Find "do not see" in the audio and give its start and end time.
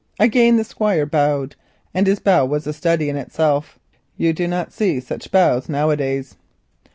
4.33-4.99